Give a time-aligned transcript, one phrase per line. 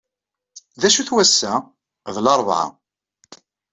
[0.81, 1.53] D acu-t wass-a?
[2.13, 2.63] D laṛebɛa.